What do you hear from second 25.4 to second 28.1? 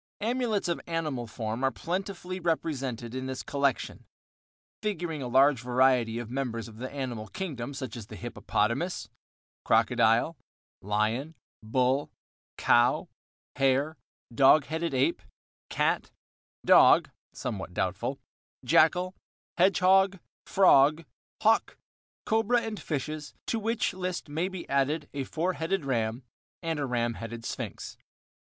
headed ram and a ram headed sphinx.